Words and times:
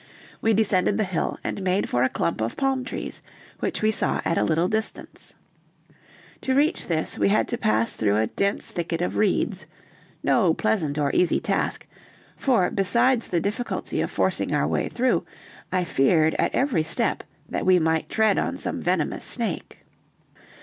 We 0.41 0.55
descended 0.55 0.97
the 0.97 1.03
hill 1.03 1.37
and 1.43 1.61
made 1.61 1.87
for 1.87 2.01
a 2.01 2.09
clump 2.09 2.41
of 2.41 2.57
palm 2.57 2.83
trees, 2.83 3.21
which 3.59 3.83
we 3.83 3.91
saw 3.91 4.19
at 4.25 4.35
a 4.35 4.43
little 4.43 4.67
distance. 4.67 5.35
To 6.41 6.55
reach 6.55 6.87
this, 6.87 7.19
we 7.19 7.29
had 7.29 7.47
to 7.49 7.57
pass 7.59 7.93
through 7.93 8.15
a 8.17 8.25
dense 8.25 8.71
thicket 8.71 9.01
of 9.03 9.15
reeds, 9.15 9.67
no 10.23 10.55
pleasant 10.55 10.97
or 10.97 11.11
easy 11.13 11.39
task; 11.39 11.85
for, 12.35 12.71
besides 12.71 13.27
the 13.27 13.39
difficulty 13.39 14.01
of 14.01 14.09
forcing 14.09 14.55
our 14.55 14.67
way 14.67 14.89
through, 14.89 15.23
I 15.71 15.83
feared 15.83 16.33
at 16.39 16.55
every 16.55 16.81
step 16.81 17.23
that 17.49 17.67
we 17.67 17.77
might 17.77 18.09
tread 18.09 18.39
on 18.39 18.57
some 18.57 18.81
venomous 18.81 19.23
snake. 19.23 19.81